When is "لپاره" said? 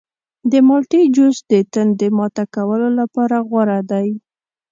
2.99-3.35